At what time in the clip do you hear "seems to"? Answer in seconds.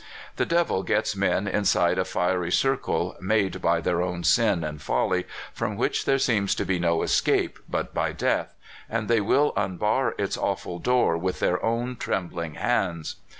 6.17-6.65